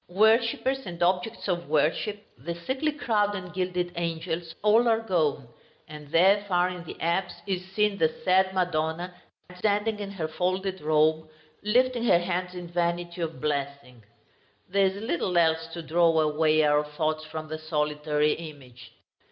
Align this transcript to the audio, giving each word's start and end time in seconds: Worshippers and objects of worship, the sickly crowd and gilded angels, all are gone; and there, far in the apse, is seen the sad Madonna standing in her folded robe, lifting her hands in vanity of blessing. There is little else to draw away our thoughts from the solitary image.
Worshippers 0.09 0.87
and 0.87 1.03
objects 1.03 1.47
of 1.47 1.69
worship, 1.69 2.25
the 2.35 2.55
sickly 2.55 2.91
crowd 2.91 3.35
and 3.35 3.53
gilded 3.53 3.93
angels, 3.95 4.55
all 4.63 4.87
are 4.87 5.01
gone; 5.01 5.47
and 5.87 6.07
there, 6.11 6.43
far 6.47 6.69
in 6.69 6.83
the 6.85 6.99
apse, 6.99 7.35
is 7.45 7.63
seen 7.75 7.99
the 7.99 8.09
sad 8.25 8.51
Madonna 8.51 9.13
standing 9.55 9.99
in 9.99 10.09
her 10.09 10.27
folded 10.27 10.81
robe, 10.81 11.29
lifting 11.61 12.03
her 12.05 12.17
hands 12.17 12.55
in 12.55 12.67
vanity 12.67 13.21
of 13.21 13.39
blessing. 13.39 14.03
There 14.67 14.87
is 14.87 14.95
little 14.95 15.37
else 15.37 15.67
to 15.73 15.83
draw 15.83 16.19
away 16.19 16.63
our 16.63 16.83
thoughts 16.83 17.23
from 17.25 17.47
the 17.47 17.59
solitary 17.59 18.31
image. 18.33 18.93